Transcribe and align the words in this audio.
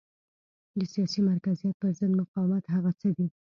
د 0.77 0.79
سیاسي 0.93 1.19
مرکزیت 1.29 1.75
پرضد 1.81 2.11
مقاومت 2.19 2.63
هغه 2.75 2.91
څه 2.99 3.09
دي. 3.17 3.27